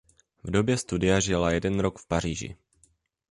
[0.43, 2.57] V době studia žila jeden rok v Paříži.